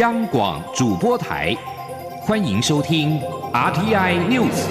[0.00, 1.54] 央广主播台，
[2.22, 3.20] 欢迎收听
[3.52, 4.64] RTI News。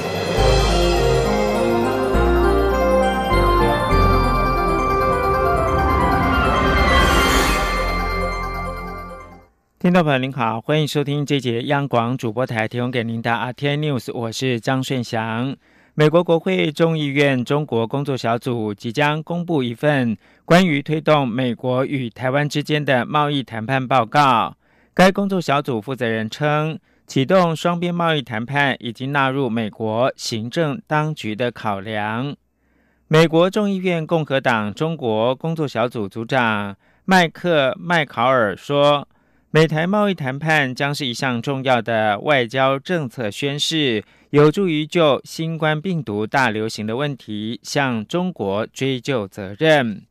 [9.78, 15.55] 听众朋友您好，欢迎收听这节央广主播台提供给您的 RTI News，我是张顺祥。
[15.93, 24.55] 美国国会众议院中国工作小组即将公布一份关于推动美国与台湾之间的贸易谈判报告。
[25.00, 26.77] 该工作小组负责人称，
[27.08, 32.35] 启动双边贸易谈判已经纳入美国行政当局的考量。
[33.08, 36.75] 美国众议院共和党中国工作小组组长
[37.05, 39.08] 麦克麦考尔说。
[39.52, 50.03] 美台贸易谈判将是一项重要的外交政策宣示，有助于就新冠病毒大流行的问题向中国追究责任。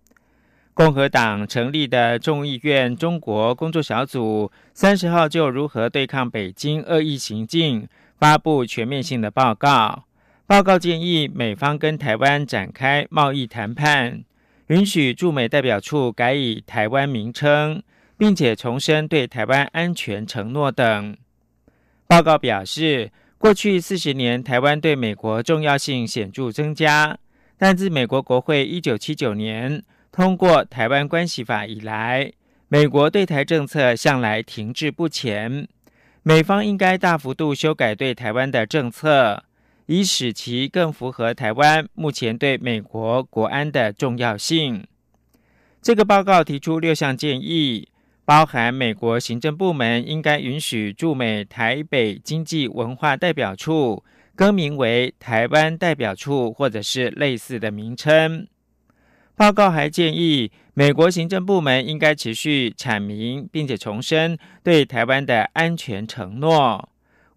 [0.79, 10.05] 共和党成立的众议院中国工作小组三十号就如何对抗北京恶意行径发布全面性的报告。
[10.47, 14.23] 报告建议美方跟台湾展开贸易谈判，
[14.69, 17.83] 允许驻美代表处改以台湾名称。
[18.17, 21.17] 并且重申对台湾安全承诺等。
[22.09, 27.17] 报告表示，过去四十年，台湾对美国重要性显著增加。
[27.57, 32.33] 但自美国国会一九七九年通过《台湾关系法》以来，
[32.69, 35.69] 美国对台政策向来停滞不前。
[36.23, 39.45] 美方应该大幅度修改对台湾的政策，
[39.87, 44.87] 以使其更符合台湾目前对美国国安的重要性。
[45.81, 47.89] 这个报告提出六项建议。
[48.25, 54.05] 包含美国行政部门应该允许驻美台北经济文化代表处
[54.37, 58.47] 更名为台湾代表处，或者是类似的名称。
[59.39, 66.89] 报告还建议，美国行政部门应该持续阐明并且重申对台湾的安全承诺。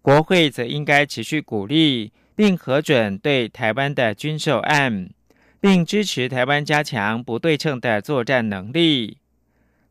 [0.02, 5.10] 国会则应该持续鼓励并核准对台湾的军售案，
[5.60, 9.18] 并支持台湾加强不对称的作战能力。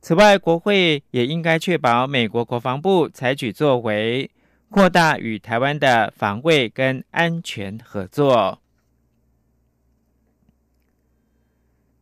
[0.02, 4.30] 此外，国会也应该确保美国国防部采取作为，
[4.70, 8.61] 扩大与台湾的防卫跟安全合作。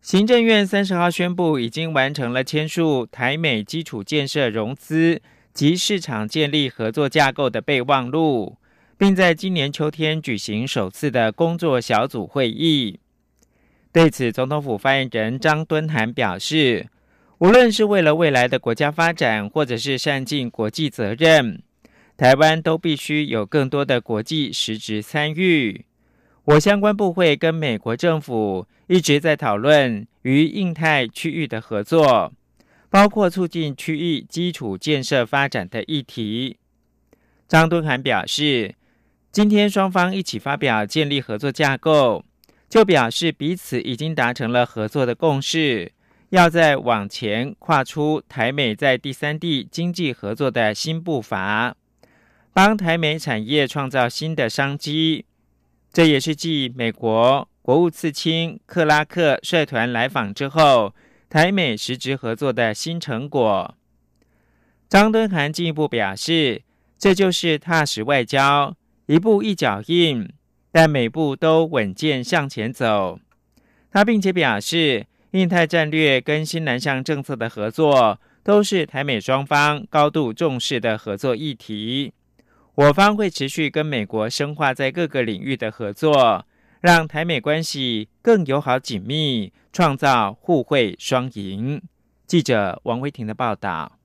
[0.09, 5.21] 行政院三十号宣布，已经完成了签署台美基础建设融资
[5.53, 8.57] 及市场建立合作架构的备忘录，
[8.97, 12.99] 并在今年秋天举行首次的工作小组会议。
[13.91, 16.87] 对此，总统府发言人张敦涵表示。
[17.37, 21.61] 无论是为了未来的国家发展，或者是善尽国际责任，
[22.17, 25.85] 台湾都必须有更多的国际实质参与。
[26.49, 32.33] 我相关部会跟美国政府一直在讨论与印太区域的合作，
[32.89, 36.57] 包括促进区域基础建设发展的议题。
[37.47, 38.73] 张敦涵表示，
[39.31, 42.25] 今天双方一起发表建立合作架构，
[42.67, 45.91] 就表示彼此已经达成了合作的共识。
[46.29, 51.75] 要在往前跨出台美在第三地经济合作的新步伐，
[52.51, 55.25] 帮台美产业创造新的商机。
[55.91, 60.93] 这也是继美国国务次卿克拉克率团来访之后，
[61.29, 63.75] 台美实质合作的新成果。
[64.87, 66.63] 张敦涵进一步表示，
[66.97, 68.75] 这就是踏实外交，
[69.07, 70.27] 一步一脚印，
[70.71, 73.19] 但每步都稳健向前走。
[73.91, 75.05] 他并且表示。
[75.33, 82.13] 印太战略跟新南向政策的合作，都是台美双方高度重视的合作议题。
[82.79, 86.45] 我方会持续跟美国深化在各个领域的合作，
[86.79, 91.81] 让台美关系更友好紧密，创造互惠双赢。
[92.25, 93.98] 记者王威婷的报道。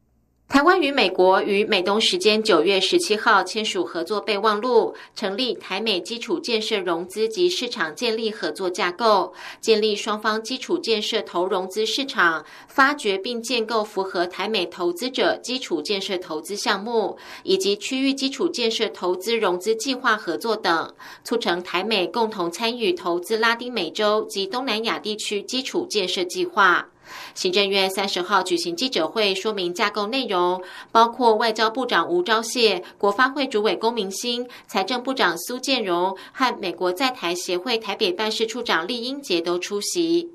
[0.55, 26.91] 台湾与美国于美东时间九月十七号签署合作备忘录，成立台美基础建设融资及市场建立合作架构，建立双方基础建设投融资市场，发掘并建构符合台美投资者基础建设投资项目，以及区域基础建设投资融资计划合作等，促成台美共同参与投资拉丁美洲及东南亚地区基础建设计划。
[27.35, 30.63] 行政院三十号举行记者会，说明架构内容，
[30.93, 40.31] 包括外交部长吴钊燮、国发会主委龚明鑫、财政部长苏建荣和美国在台协会台北办事处长厉英杰都出席。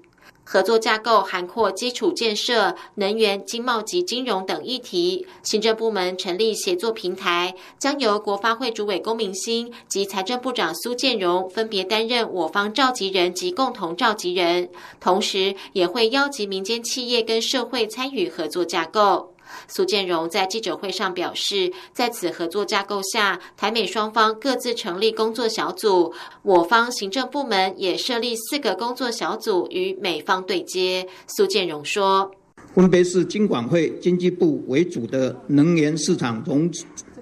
[0.52, 5.28] 合作架构涵括基础建设、能源、经贸及金融等议题。
[5.44, 14.68] 行政部门成立协作平台，将由国发会主委龚明鑫及财政部长苏建荣分别担任我方召集人及共同召集人，
[15.00, 19.36] 同时也会邀集民间企业跟社会参与合作架构。
[19.68, 31.08] 苏建荣在记者会上表示，在此合作架构下，台美双方各自成立工作小组，我方行政部门也设立四个工作小组与美方对接。
[31.28, 32.32] 苏建荣说，
[32.74, 36.72] 分别是经管会、经济部为主的能源市场融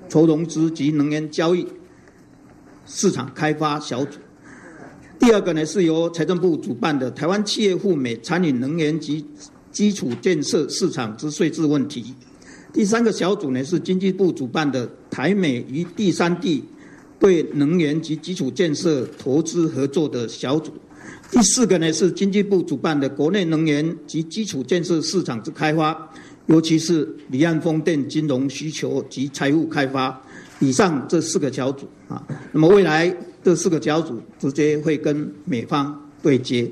[0.10, 1.68] 筹融资及能源交易
[2.86, 4.20] 市场开发小组。
[5.20, 9.26] 第二个呢，是由财政部主办的台湾企业赴美参与能源及
[9.78, 12.12] 基础建设市场之税制问题。
[12.74, 16.64] 第三个小组呢，是经济部主办的台美与第三地
[17.20, 20.74] 对能源及基础建设投资合作的小组。
[21.30, 26.12] 第四个呢，是经济部主办的国内能源及基础建设市场之开发，
[26.48, 30.20] 尤其是离岸风电金融需求及财务开发。
[30.60, 33.16] 以上这四个小组啊，那么未来。
[33.44, 36.70] 这四个小组直接会跟美方对接。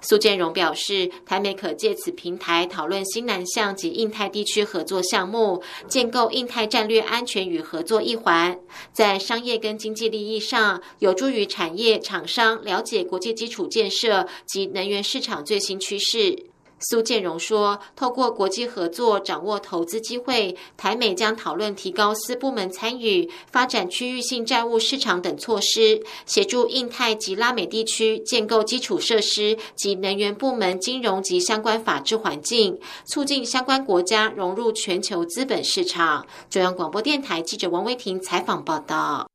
[0.00, 8.58] 苏建荣表示，台美可借此平台讨论新南向及印太地区合作项目，建构印太战略安全与合作一环，
[8.92, 16.49] 在商业跟经济利益上，有助于产业厂商了解国际基础建设及能源市场最新趋势。
[16.80, 39.28] 苏建荣说：“透过国际合作，掌握投资机会，台美将讨论提高私部门参与、发展区域性债务市场等措施，协助印太及拉美地区建构基础设施及能源部门金融及相关法制环境，促进相关国家融入全球资本市场。”中央广播电台记者王威婷采访报道。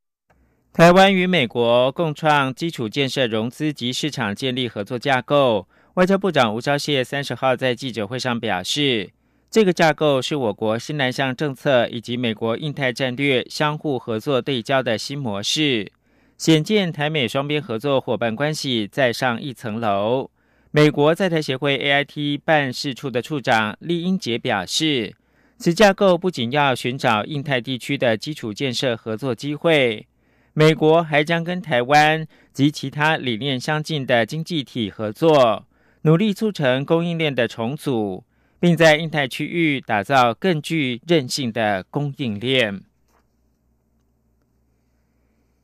[0.74, 5.68] 台湾与美国共创基础建设融资及市场建立合作架构。
[5.96, 9.12] 外交部长吴钊燮三十号在记者会上表示，
[9.50, 15.90] 这个架构是我国新南向政策以及美国印太战略相互合作对焦的新模式，
[16.38, 20.30] 显见台美双边合作伙伴关系再上一层楼。
[20.72, 25.16] 美国在台协会 AIT 办事处的处长厉英杰表示，
[25.58, 30.06] 此架构不仅要寻找印太地区的基础建设合作机会，
[30.52, 35.64] 美国还将跟台湾及其他理念相近的经济体合作。
[36.06, 38.24] 努力促成供应链的重组，
[38.60, 42.84] 并在印太区域打造更具韧性的供应链。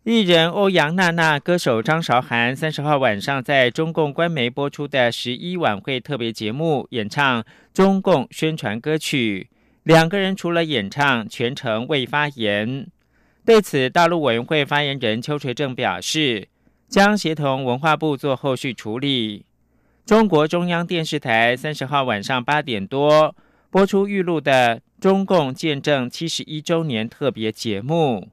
[0.03, 9.47] 艺人欧阳娜娜、歌手张韶涵三十号晚上在中共官媒播出的十一晚会特别节目演唱中共宣传歌曲，
[9.83, 12.87] 两个人除了演唱，全程未发言。
[13.45, 16.47] 对此，大陆委员会发言人邱垂正表示，
[16.89, 19.45] 将协同文化部做后续处理。
[20.05, 23.35] 中国中央电视台三十号晚上八点多
[23.69, 28.29] 播出预录的中共建政七十一周年特别节目。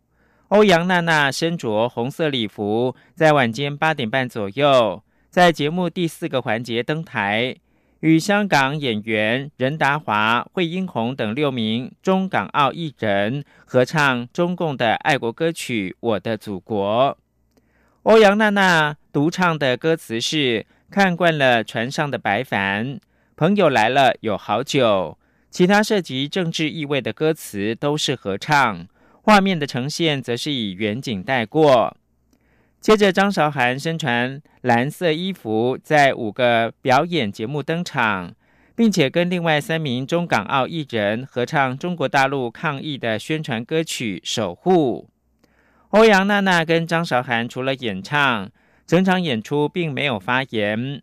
[0.49, 7.55] 欧阳娜娜身着红色礼服，在晚间八点半左右，在节目第四个环节登台，
[8.01, 17.17] 与香港演员任达华、惠英红等六名中港澳艺人合唱中共的爱国歌曲《我的祖国》。
[18.05, 20.67] 欧阳娜娜独唱的歌词是。
[20.91, 22.99] 看惯了船上的白帆，
[23.37, 25.19] 朋友来了有好酒，
[25.51, 28.87] 其他涉及政治意味的歌词都是合唱，
[29.21, 31.95] 画面的呈现则是以远景带过。
[32.81, 38.33] 接着，张韶涵身穿蓝色衣服，在五个表演节目登场，
[38.75, 45.11] 并且跟另外三名中港澳艺人合唱中国大陆抗疫的宣传歌曲《守护》。
[45.91, 48.51] 欧阳娜娜跟张韶涵除了演唱。
[48.89, 51.03] 整场演出并没有发言。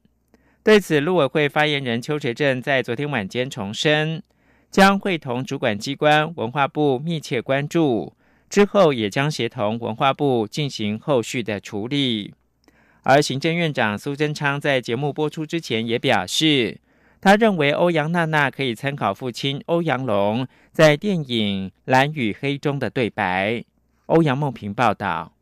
[0.63, 4.23] 对此，陆委会发言人邱垂正在昨天晚间重申，
[4.71, 8.13] 将会同主管机关文化部密切关注，
[8.49, 12.33] 之后也将协同文化部进行后续的处理。
[13.03, 16.79] 而行政院长苏贞昌在节目播出之前也表示，
[17.21, 23.63] 他认为欧阳娜娜可以参考父亲欧阳龙在电影《蓝与黑》中的对白。
[24.07, 25.34] 欧阳梦平报道。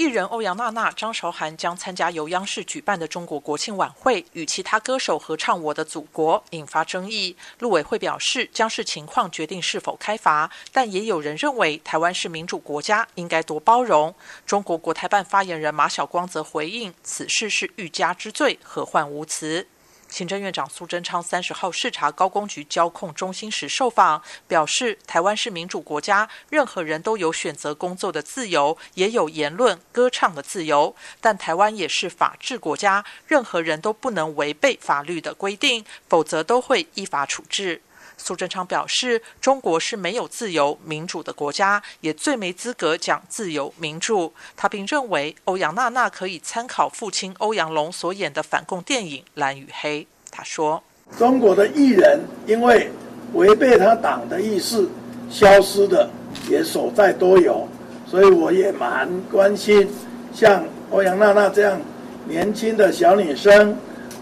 [0.00, 7.36] 艺人欧阳娜娜、张韶涵将参加由央视举办的中国国庆晚会，与其他歌手合唱《我的祖国》，引发争议。
[7.58, 14.14] 陆委会表示，将视情况决定是否开罚，但也有人认为台湾是民主国家，应该多包容。
[14.46, 19.66] 中国国台办发言人马晓光则回应，此事是欲加之罪，何患无辞。
[20.10, 30.94] 行政院长苏贞昌三十号视察高工局交控中心时受访，表示：台湾是民主国家，任何人都有选择工作的自由，也有言论、歌唱的自由。
[31.20, 37.80] 但台湾也是法治国家，任何人都不能违背法律的规定，否则都会依法处置。
[38.22, 44.32] 苏贞昌表示，中国是没有自由民主的国家，也最没资格讲自由民主。
[44.56, 50.02] 他并认为，欧阳娜娜可以参考父亲欧阳龙所演的反共电影《蓝与黑》。
[50.30, 50.82] 他说
[51.18, 52.90] ：“中国的艺人因为
[53.32, 54.86] 违背他党的意识
[55.28, 56.08] 消失的
[56.48, 57.66] 也所在多有，
[58.06, 59.88] 所以我也蛮关心，
[60.32, 61.80] 像欧阳娜娜这样
[62.26, 63.72] 年轻的小女生，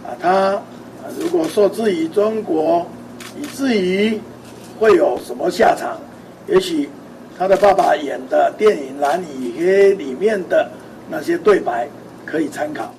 [0.05, 0.63] 啊，她
[1.19, 2.87] 如果受制于中国，
[3.41, 4.21] 以至于
[4.79, 5.99] 会有什么下场？
[6.49, 6.89] 也许
[7.39, 10.71] 他的爸爸演的电影《蓝与黑》里面的
[11.11, 11.87] 那些对白
[12.25, 12.95] 可以参考。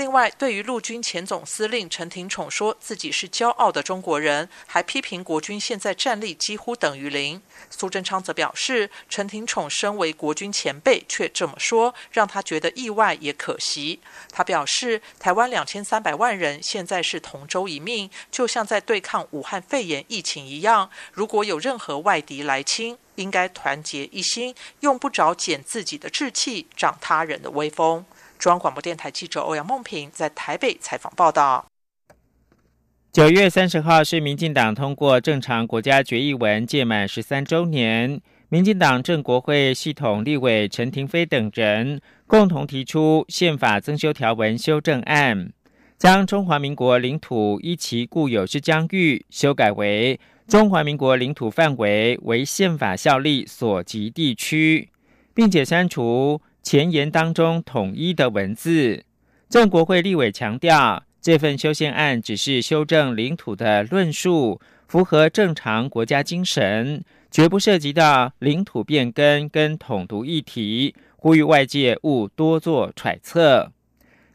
[0.00, 7.42] 另外，对于陆军前总司令陈廷宠说自己是骄傲的中国人，还批评国军现在战力几乎等于零。
[7.68, 14.00] 苏贞昌则表示，陈廷宠身为国军前辈却这么说，让他觉得意外也可惜。
[14.32, 20.88] 他表示，台湾两千三百万人现在是同舟一命，就像在对抗武汉肺炎疫情一样。
[21.12, 28.06] 如果有任何外敌来侵，应该团结一心，用不着减自己的志气，长他人的威风。
[28.40, 31.66] 中央广播电台记者欧阳梦平在台北采访报道。
[33.12, 38.18] 九月三十号是民进党通过正常国家决议文届满十三周年，
[38.48, 45.52] 民进党正国会系统立委陈廷飞等人共同提出宪法增修条文修正案，
[45.98, 50.18] 将中华民国领土依其固有之疆域修改为
[50.48, 54.88] 中华民国领土范围为宪法效力所及地区，
[55.34, 56.40] 并且删除。
[56.62, 59.04] 前言当中统一的文字，
[59.48, 73.72] 郑国会立委强调，这份修宪案只是修正领土的论述，符合正常国家精神，绝不涉及到领土变更跟统独议题，呼吁外界勿多做揣测。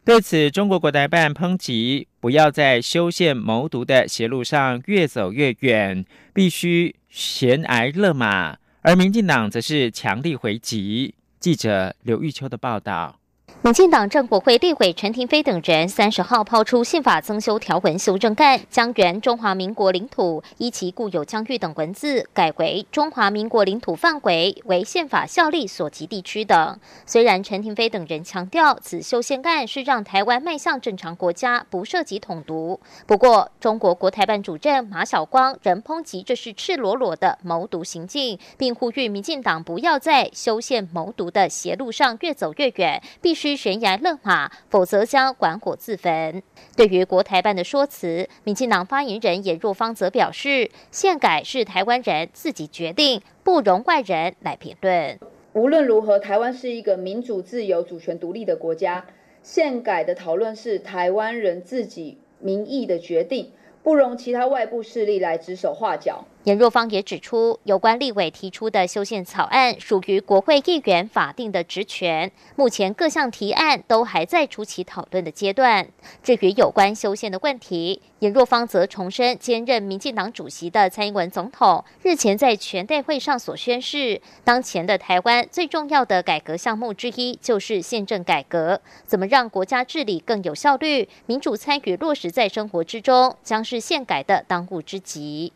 [0.03, 8.57] 对此，中国国台办抨击，不要在修宪谋独的邪路上越走越远，必须悬崖勒马。
[8.81, 11.15] 而民进党则是强力回击。
[11.45, 13.19] 记者刘玉秋的报道。
[13.65, 26.79] 民进党政国会立委陈廷飞等人三十号抛出宪法增修条文修正案，将原中华民国领土依其固有疆域等文字改为中华民国领土范围为宪法效力所及地区等。
[27.07, 43.54] 虽然陈廷飞等人强调此修宪案是让台湾迈向正常国家，不涉及统独，不过中国国台办主任马晓光仍抨击这是赤裸裸的谋独行径，并呼吁民进党不要在修宪谋独的邪路上越走越远，必须。
[43.55, 46.41] 悬崖勒马，否则将管火自焚。
[46.75, 55.19] 对于国台办的说辞，民进党发言人严若芳则表示，宪改是台湾人自己决定，不容外人来评论。
[55.53, 59.05] 无论如何，台湾是一个民主、自由、主权独立的国家，
[59.41, 63.51] 宪改的讨论是台湾人自己民意的决定。
[63.81, 66.25] 不容其他外部势力来指手画脚。
[66.45, 75.87] 严若芳也指出，有关立委提出的修宪草案属于国会议员法定的职权，目前各项提案都还在初期讨论的阶段。
[76.23, 93.75] 至于有关修宪的问题，严若芳则重申，兼任民进党主席的蔡英文总统日前在全代会上所宣示，当前的台湾最重要的改革项目之一就是宪政改革，怎么让国家治理更有效率、民主参与落实在生活之中，将是。
[93.85, 95.53] 宪改的当务之急。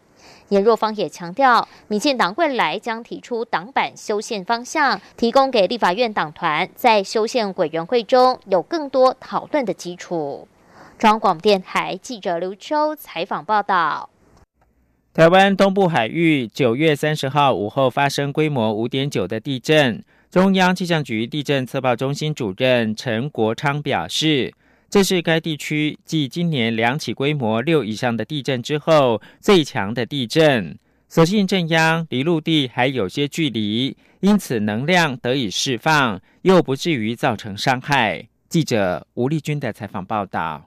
[0.50, 10.48] 严若芳也强调，民进党未来将提出党版修宪方向，提供给立法院党团在修宪委员会中有更多讨论的基础。
[10.98, 14.10] 中广电台记者刘秋采访报道：
[15.14, 24.54] 台湾东部海域九月三十号午后发生规模五点九的地震，中央气象局地震测报中心主任陈国昌表示。
[24.90, 30.78] 这是该地区继今年两起规模六以上的地震之后最强的地震。
[31.08, 38.28] 所幸震央离陆地还有些距离，因此能量得以释放，又不至于造成伤害。
[38.48, 40.66] 记者吴丽君的采访报道。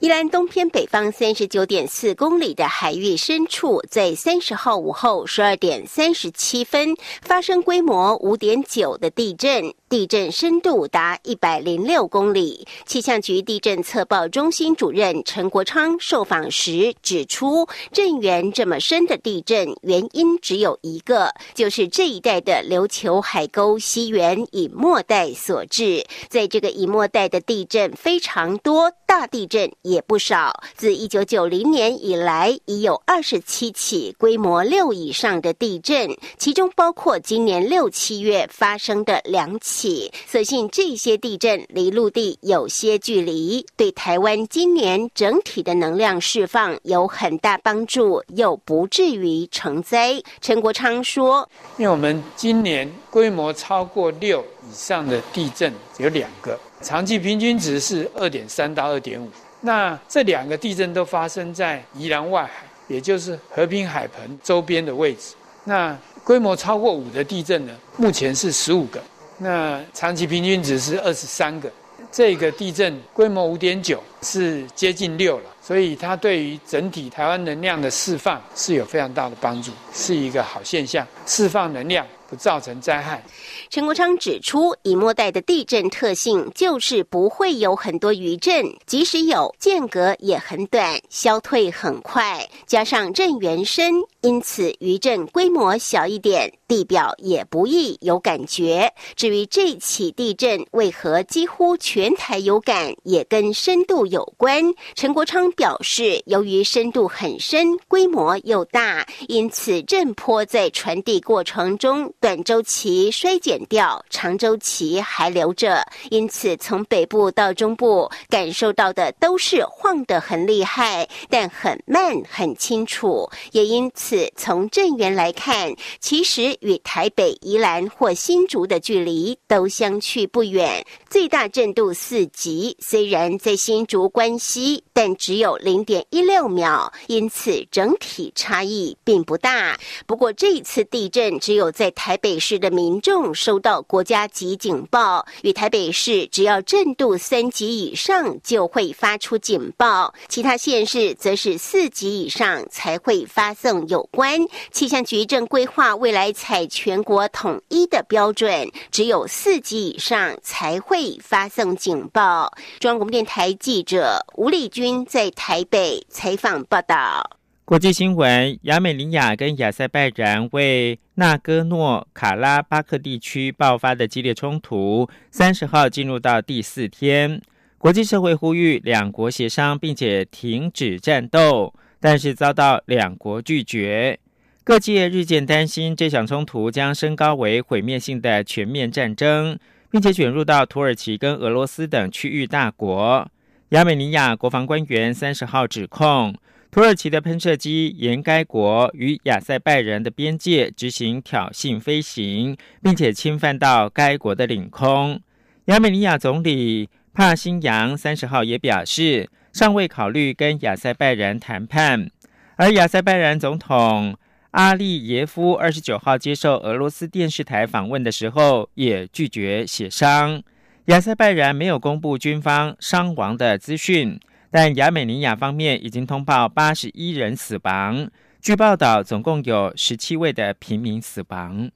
[0.00, 12.66] 宜兰东偏北方三十九点四公里的海域深处，在三十号午后十二点三十七分发生规模五点九的地震，地震深度达一百零六公里。
[12.86, 26.04] 气象局地震测报中心主任陈国昌受访时指出，震源这么深的地震原因只有一个，就是这一带的琉球海沟西缘以末带所致。
[26.28, 29.68] 在这个以末带的地震非常多，大地震。
[29.82, 30.52] 也不少。
[30.76, 39.77] 自一九九零年以来，已有二十七起规模六以上的地震，其中包括今年六七月发生的两起。
[40.26, 50.20] 所幸这些地震离陆地有些距离，对台湾今年整体的能量释放有很大帮助，又不至于成灾。
[50.40, 59.28] 陈国昌说：“因为我们今年规模超过六以上的地震有两个，长期平均值是二点三到二点五。”
[59.60, 65.34] 那这两个地震都发生在宜兰外海，也就是和平海盆周边的位置。
[65.64, 69.02] 那规模超过五的地震呢，目前是十五个，
[69.38, 71.70] 那长期平均值是二十三个。
[72.10, 82.06] 这个地震规模五点九，是接近六了，所以它对于整体台湾能量的释放是有非常大的帮助，是一个好现象，释放能量。
[82.28, 83.22] 不造成灾害。
[83.70, 92.48] 陈国昌指出，以末代的地震特性就是不会有很多余震，即使有，间隔也很短，消退很快。
[92.66, 98.90] 加上震源深，因此余震规模小一点，地表也不易有感觉。
[99.14, 104.74] 至于这起地震为何几乎全台有感，也跟深度有关。
[104.94, 112.10] 陈国昌表示，由于深度很深，规模又大，因此震波在传递过程中。
[112.20, 123.28] 短周期衰减掉，长周期还留着，因此从北部到中部感受到的都是晃得很厉害，但很慢很清楚。
[123.52, 130.82] 也因此从震源来看，其实与台北、宜兰或新竹的距离都相去不远。
[131.10, 139.78] 最大震度四级，虽然在新竹关西，但只有零点一六秒，因此整体差异并不大。
[140.06, 141.92] 不过这次地震只有在。
[141.98, 154.38] 台北市的民众收到国家级警报，与台北市只要震度三级以上就会发出警报，其他县市则是四级以上才会发送有关。
[154.70, 162.52] 气象局正规划未来采全国统一的标准，只有四级以上才会发送警报。
[162.78, 167.37] 中央广播电台记者吴丽君在台北采访报道。
[167.68, 177.42] 国际新闻：亚美尼亚跟亚塞拜然为纳戈诺卡拉巴克地区爆发的激烈冲突，三十号进入到第四天。
[177.76, 184.18] 国际社会呼吁两国协商，并且停止战斗，但是遭到两国拒绝。
[184.64, 189.58] 各界日渐担心，这场冲突将升高为毁灭性的全面战争，
[189.90, 193.30] 并且卷入到土耳其跟俄罗斯等区域大国。
[193.68, 196.34] 亚美尼亚国防官员三十号指控。
[196.70, 205.18] 土耳其的喷射机沿该国与亚塞拜人的边界执行挑衅飞行，并且侵犯到该国的领空。
[205.64, 212.10] 亚美尼亚总理帕辛扬三十号也表示，尚未考虑跟亚塞拜人谈判。
[212.56, 214.14] 而亚塞拜然总统
[214.50, 220.42] 阿利耶夫二十九号接受俄罗斯电视台访问的时候，也拒绝协商。
[220.86, 224.20] 亚塞拜然没有公布军方伤亡的资讯。
[224.50, 231.70] 但亚美尼亚方面已经通报八十一人死亡，据报道，总共有十七位的平民死亡。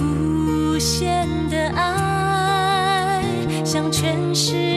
[0.00, 3.22] 无限的爱
[3.64, 4.69] 向全世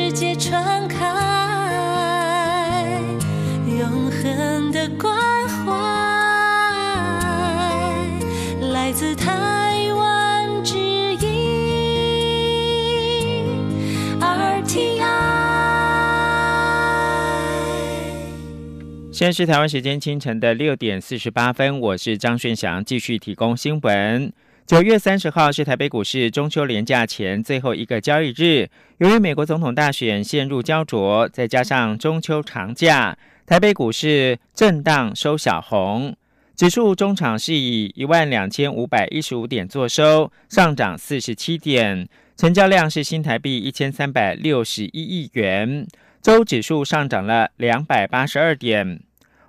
[19.23, 24.29] 现在是台湾时间清晨的六点四十八分，我是张顺祥，继续提供新闻。
[24.65, 36.13] 九月三十号是台北股市中秋连假前最后一个交易日，由于美国总统大选陷入焦灼，再加上中秋长假，台北股市震荡收小红，
[36.57, 45.87] 指数中场是以一万两千五百一十五点作收，上涨四十七点，成交量是新台币一千三百六十一亿元。
[46.21, 48.99] 周指数上涨了两百八十二点。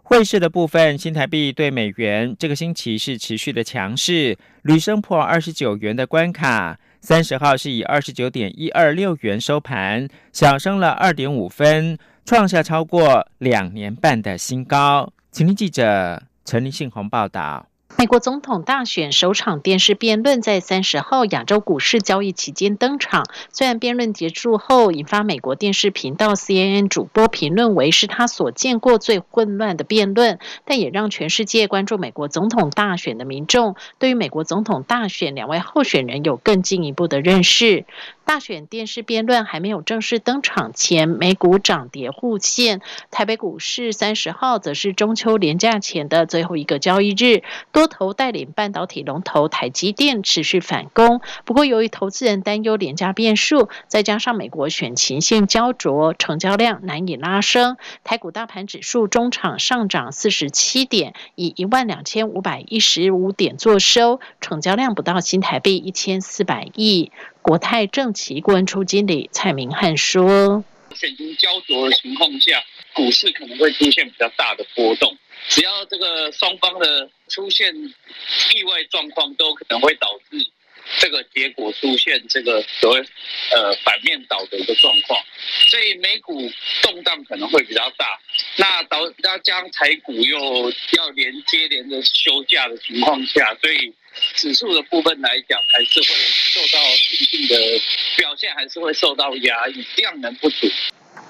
[0.07, 6.79] 汇市的部分，新台币对美元这个星期是持续的强势，屡升破二十九元的关卡。
[7.01, 15.11] 三十号是以二十九点一二六元收盘，小升了二点五分，创下超过两年半的新高。
[15.33, 17.67] 请听记者陈立信宏报道。
[17.97, 23.25] 美国总统大选首场电视辩论在三十号亚洲股市交易期间登场。
[23.53, 37.85] 虽然辩论结束后引发美国电视频道 CNN 主播评论为是他所见过最混乱的辩论，但也让全世界关注美国总统大选的民众对于美国总统大选两位候选人有更进一步的认识。
[38.25, 42.81] 大选电视辩论还没有正式登场前，美股涨跌互现。
[43.11, 51.21] 台北股市三十号则是中秋连假前的最后一个交易日，多头带领半导体龙头台积电持续反攻。
[51.45, 57.77] 不过，由于投资人担忧廉价变数，再加上美国选情性焦灼，成交量难以拉升。
[58.05, 67.13] 台股大盘指数中场上涨四十七点，以一万两千五百一十五点作收，成交量不到新台币一千四百亿。
[67.45, 70.65] 国泰正奇顾问处经理蔡明汉说。
[70.97, 75.15] 险情焦灼的情况下，股市可能会出现比较大的波动。
[75.49, 80.39] 只要这个双方的出现意外状况，都可能会导致
[80.97, 83.01] 这个结果出现这个所谓
[83.51, 85.21] 呃反面倒的一个状况。
[85.69, 88.19] 所以美股动荡可能会比较大。
[88.57, 93.93] 那导那将台股又要连接连着休假的情况下，所以
[94.35, 96.83] 指数的部分来讲，还是会受到
[97.19, 97.57] 一定的
[98.17, 100.69] 表现，还是会受到压抑，量能不足。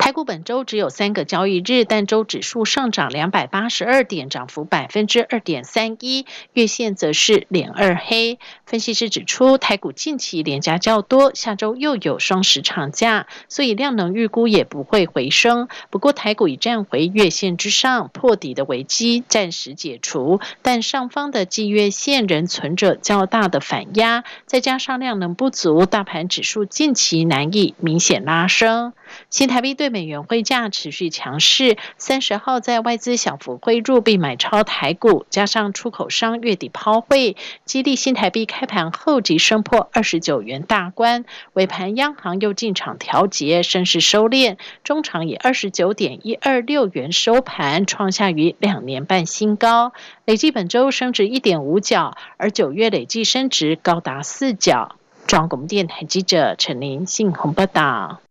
[0.05, 8.38] 台股本周只有三个交易日，但周指数上涨两百八十二点，涨幅百分之二点三一，月线则是连二黑。
[8.67, 15.69] 分析师指出，台股近期连价较多，下周又有双十长假，所以量能预估也不会回升。
[15.88, 28.93] 不过，台股已站回月线之上，破底的危机暂时解除，但上方的季月线仍存着较大的反压，再加上量能不足，大盘指数近期难以明显拉升。
[29.31, 41.24] 新台币对美元汇价持续强势，三十号在外资小幅汇入并买超台股，加上出口商月底抛汇，激励新台币开盘后即升破二十九元大关。
[41.52, 49.92] 尾盘央行又进场调节，升势收敛，中场以二十九点一二六元收盘，创下于两年半新高，
[50.24, 54.96] 累计本周升值一点五角，而九月累计升值高达四角。
[55.28, 58.24] 中央广播电台记者陈林信鸿报道。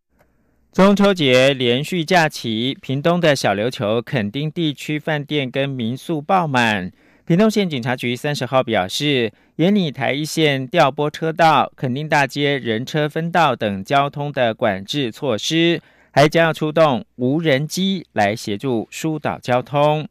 [0.74, 6.92] 中秋节连续假期，屏东的小琉球垦丁地区饭店跟民宿爆满。
[7.28, 20.08] 屏东县警察局三十号表示，沿里台一线调拨车道、垦丁大街人车分道等交通的管制措施，还将要出动无人机来协助疏导交通。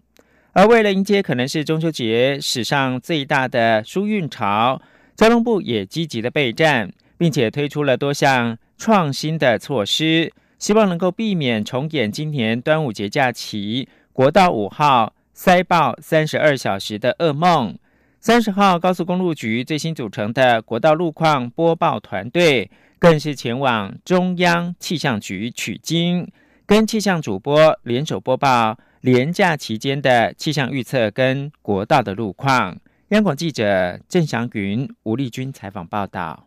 [0.53, 4.81] 而为了迎接可能是中秋节史上最大的疏运潮，
[5.17, 10.33] 交通部也积极的备战，并且推出了多项创新的措施。
[10.63, 17.77] 希望能够避免重演今年端午节假期国道五号塞爆三十二小时的噩梦。
[18.21, 22.71] 三十号高速公路局最新组成的国道路况播报团队，
[23.01, 26.31] 更是前往中央气象局取经，
[26.65, 32.79] 跟气象主播联手播报连假期间的气象预测跟国道的路况。
[33.09, 36.47] 央广记者郑祥云、吴丽君采访报道。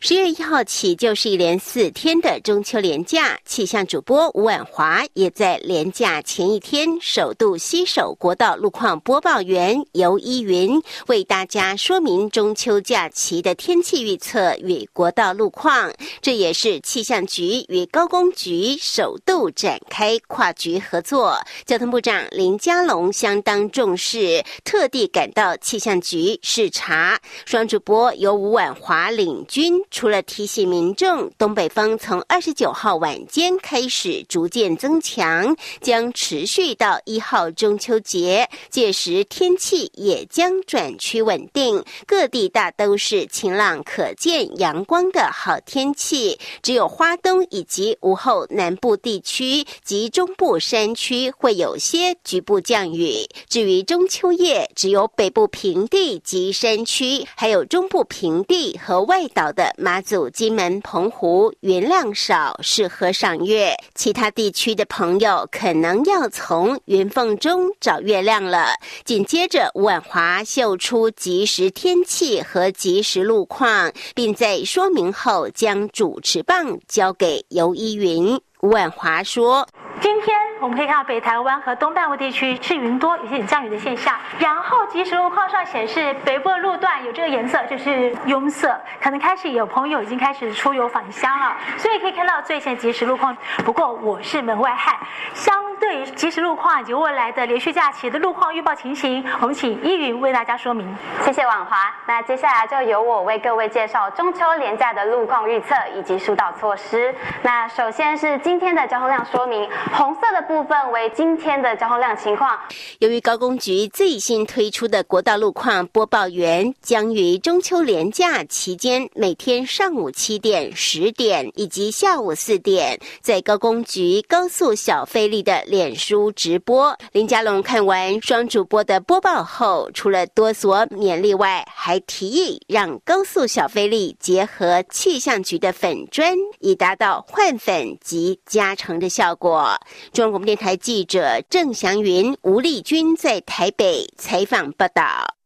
[0.00, 15.92] 十月一号起就是一连四天的中秋连假，气象主播吴婉华也在连假前一天首度携手国道路况播报员尤依云，为大家说明中秋假期的天气预测与国道路况。
[16.20, 21.38] 这也是气象局与高工局首度展开跨局合作。
[21.64, 27.20] 交通部长林佳龙相当重视，特地赶到气象局视察。
[27.44, 29.82] 双主播由吴婉华领军。
[29.90, 46.38] 除了提醒民众，东北风从二十九号晚间开始逐渐增强，将持续到一号中秋节，届时天气也将转趋稳定，各地大都是晴朗可见阳光的好天气。
[46.62, 53.26] 只有花东以及午后南部地区及中部山区会有些局部降雨。
[53.48, 59.72] 至于中秋夜，只有北部平地及山区，还有中部平地和外岛的。
[59.76, 63.74] 马祖、金门、澎湖云量少，适合赏月。
[63.94, 68.68] 其他地区的朋友可能要从云缝中找月亮了。
[69.04, 78.40] 紧接着，吴婉华秀出即时天气和即时路况，并在说明后将主持棒交给尤依云。
[78.60, 79.66] 吴婉华说
[80.00, 84.14] ：“今天。”我们可以看到北台湾和东半部地区是云多，有些降雨的现象。
[84.38, 91.56] 然后即时路况上显示，北部路段有这个颜色，就是拥塞，可能开始有朋友已经开始出游返乡了。
[91.76, 93.36] 所以可以看到最新即时路况。
[93.64, 94.96] 不过我是门外汉，
[95.34, 100.96] 相对即时路况以及未来的连续假期的路况预报情形，我们请依云为大家说明。
[101.22, 101.92] 谢谢婉华。
[102.06, 107.12] 那接下来就由我为各位介绍中秋连假的路况预测以及疏导措施。
[107.42, 110.51] 那首先是今天的交通量说明，红色的。
[110.52, 112.58] 部分为今天的交通量情况。
[112.98, 126.94] 由于高工局最新推出的国道路况播报员将于中秋连假期间每天上午七点、十点以及下午四点，在高工局高速小费力的脸书直播。
[127.12, 139.74] 林家龙看完双主播的播报后，除了多所勉励外，还提议让高速小费力结合气象局的粉砖，以达到换粉及加成的效果。
[140.12, 140.41] 中国。
[140.44, 145.36] 电台记者郑祥云、吴丽君在台北采访报道。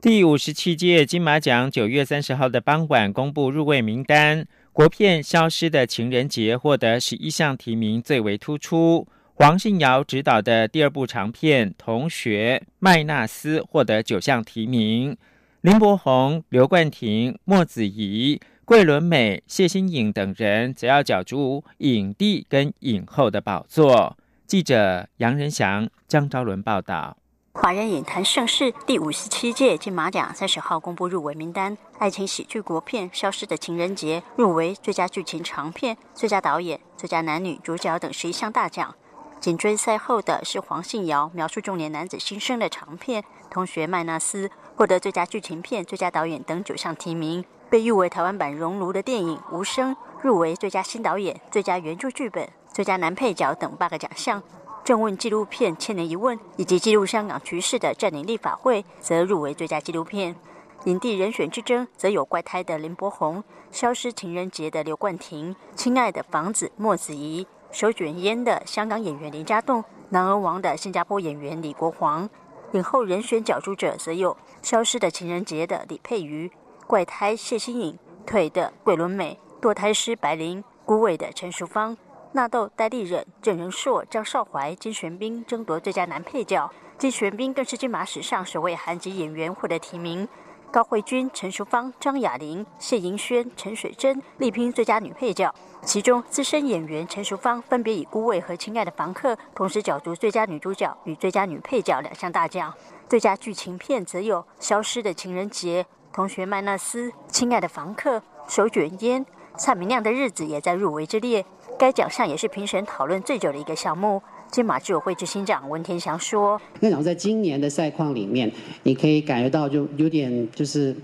[0.00, 9.08] 第五十七届金马奖九月三十号的傍晚公布入围名单，国片《消失的情人节》获得十一项提名，最为突出。
[9.34, 15.16] 黄信尧执导的第二部长片《同学麦纳斯》获得九项提名。
[15.60, 24.16] 林柏宏、刘冠廷、莫子仪、桂纶镁、谢欣颖等人则要角逐影帝跟影后的宝座。
[24.46, 27.16] 记者杨仁祥、张昭伦报道。
[27.54, 38.94] 华人影坛盛世第五十七届金马奖三十号公布入围名单，爱情喜剧国片《消失的情人节》入围最佳剧情长片、最佳导演、最佳男女主角等十一项大奖。
[39.40, 47.44] 紧追赛后的是黄信尧描述中年男子心声的长片《同学麦纳斯》，获得最佳剧情片、最佳导演等九项提名。
[47.68, 54.42] 被誉为台湾版《熔炉》的电影《无声》入围最佳新导演、最佳原著剧本、最佳男配角等八个奖项。
[54.84, 60.36] 正问纪录片《千年一问》以及记录香港局势的《占领立法会》则入围最佳纪录片。
[60.84, 72.28] 影帝人选之争则有怪胎的林柏宏、消失情人节的刘冠廷、亲爱的房子莫子仪、手卷烟的香港演员林家栋、男儿王的新加坡演员李国煌。
[72.72, 76.52] 影后人选角逐者则有消失的情人节的李佩瑜、
[76.86, 81.96] 怪胎谢欣颖、腿的桂纶镁、堕胎师白灵、孤味的陈淑芳。
[82.36, 90.28] 纳豆、戴立忍、郑仁硕、张少怀、金玄彬争夺最佳男配角，金玄彬更是金马史上首位韩籍演员获得提名。
[90.70, 102.74] 高慧君、陈淑芳、张雅玲、谢盈萱、陈水贞力拼最佳女配角，其中资深演员陈淑芳分别以《孤味》和《亲爱的房客》同时角逐最佳女主角与最佳女配角两项大奖。
[103.08, 109.24] 最佳剧情片则有《消失的情人节》、《同学麦纳斯》、《亲爱的房客》、《手卷烟》、
[109.56, 111.46] 《蔡明亮的日子》也在入围之列。
[111.78, 114.22] 该奖项也是评审讨论最久的一个项目。
[114.50, 118.50] 金马居委会执行长文天祥说：“那种在今年的赛况里面，
[118.84, 120.94] 你可以感觉到就有点就是。”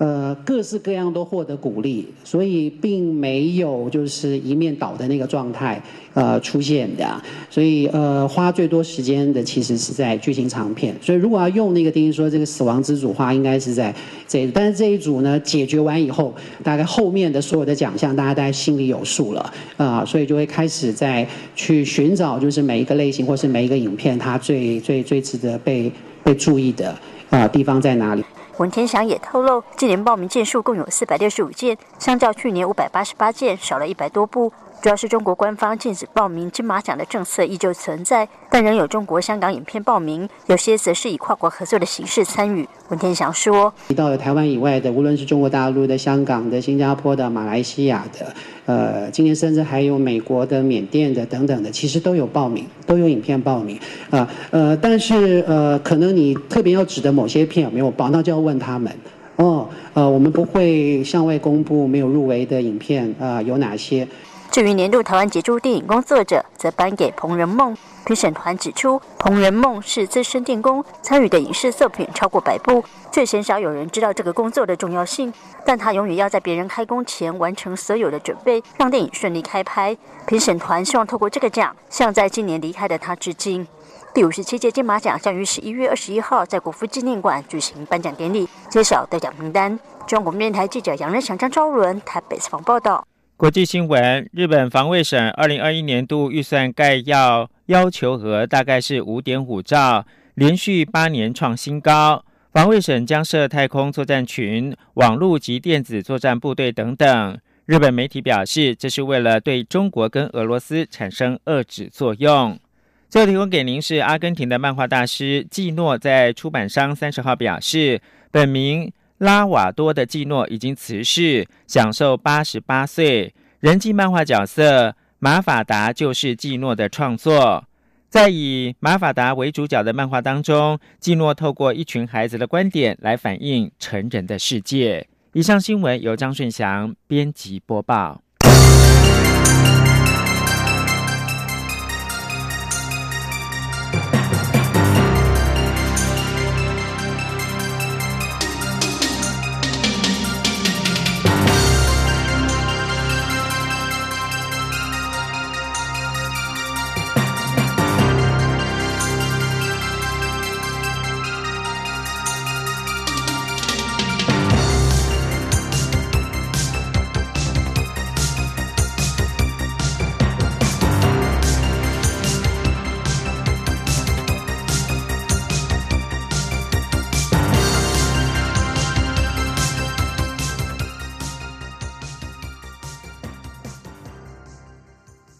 [0.00, 5.78] 呃，各式各样都获得鼓励，所以并没有就是一面倒的那个状态
[6.14, 13.94] 呃出现的，所以呃花最多时间的其实是在剧情长片，所以如果要用那个定义说这个死亡之组花应该是在
[14.26, 16.34] 这，但是这一组呢解决完以后，
[16.64, 19.52] 大概后面的所有的奖项大家大概心里有数了。
[19.76, 25.92] 啊，所以就会开始在去寻找就是每一个类型或是每一个影片它最最最值得被
[26.24, 26.96] 被注意的
[27.28, 28.24] 啊地方在哪里。
[28.58, 34.52] 文天祥也透露，今年报名件数共有四百六十五件，相较去年五百八十八件少了一百多部。
[34.82, 42.66] 主要是中国官方禁止报名金马奖的政策依旧存在，但仍有中国香港影片报名，有些则是以跨国合作的形式参与。
[42.88, 54.26] 文天祥说：“提到了台湾以外的，无论是中国大陆的、香港的、新加坡的、马来西亚的，呃，今年甚至还有美国的、缅甸的等等的，其实都有报名，都有影片报名啊。
[54.50, 58.90] 呃，但是呃，可能你特别要指的某些片有没有报，那就要问他们。
[59.36, 64.08] 哦，呃，我们不会向外公布没有入围的影片啊有哪些。”
[64.50, 67.76] 至于年度台湾杰出电影工作者，则颁给彭仁梦。
[68.04, 72.82] 评审团指出，彭仁梦是资深电工，参与的影视作品超过百部，
[73.12, 75.32] 却鲜少有人知道这个工作的重要性。
[75.64, 79.96] 但他永远要在别人开工前完成所有的准备，让电影顺利开拍。
[80.26, 83.64] 评审团希望透过这个奖，向在今年离开的他致敬。
[84.12, 89.78] 第五十七届金马奖将于十一月二十一号在国父纪念馆举行颁奖典礼，揭晓得奖名单。
[90.08, 93.06] 中国电台记者杨仁祥、张昭伦台北采访报道。
[93.40, 102.22] 国际新闻：日本防卫省二零二一年度预算概要要求额大概是五点五兆，连续八年创新高。
[102.52, 107.40] 防卫省将设太空作战群、网络及电子作战部队等等。
[107.64, 112.60] 日本媒体表示，这是为了对中国跟俄罗斯产生遏制作用。
[113.08, 118.92] 最后提供给您是阿根廷的漫画大师季诺在出版商三十号表示，本名。
[119.20, 123.34] 拉瓦多的季诺已经辞世，享受八十八岁。
[123.58, 127.62] 人际漫画角色马法达就是季诺的创作。
[128.08, 135.06] 在以马法达为主角的漫画当中，季诺透过一群孩子的观点来反映成人的世界。
[135.34, 138.22] 以上新闻由张顺祥编辑播报。